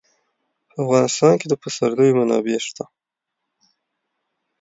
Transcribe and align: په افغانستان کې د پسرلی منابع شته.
په 0.69 0.73
افغانستان 0.83 1.33
کې 1.39 1.47
د 1.49 1.53
پسرلی 1.63 2.09
منابع 2.17 2.59
شته. 2.67 2.85